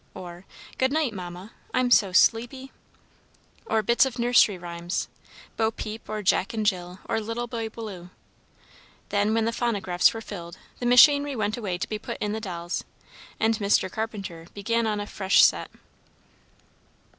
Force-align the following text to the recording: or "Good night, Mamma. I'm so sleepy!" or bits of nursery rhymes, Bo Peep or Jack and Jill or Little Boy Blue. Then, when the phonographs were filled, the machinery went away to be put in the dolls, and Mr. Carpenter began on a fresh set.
or 0.15 0.47
"Good 0.79 0.91
night, 0.91 1.13
Mamma. 1.13 1.53
I'm 1.75 1.91
so 1.91 2.11
sleepy!" 2.11 2.71
or 3.67 3.83
bits 3.83 4.03
of 4.03 4.17
nursery 4.17 4.57
rhymes, 4.57 5.07
Bo 5.57 5.69
Peep 5.69 6.09
or 6.09 6.23
Jack 6.23 6.55
and 6.55 6.65
Jill 6.65 6.97
or 7.07 7.21
Little 7.21 7.45
Boy 7.45 7.69
Blue. 7.69 8.09
Then, 9.09 9.35
when 9.35 9.45
the 9.45 9.51
phonographs 9.53 10.11
were 10.11 10.19
filled, 10.19 10.57
the 10.79 10.87
machinery 10.87 11.35
went 11.35 11.55
away 11.55 11.77
to 11.77 11.87
be 11.87 11.99
put 11.99 12.17
in 12.19 12.31
the 12.31 12.41
dolls, 12.41 12.83
and 13.39 13.53
Mr. 13.57 13.91
Carpenter 13.91 14.47
began 14.55 14.87
on 14.87 14.99
a 14.99 15.05
fresh 15.05 15.45
set. 15.45 15.69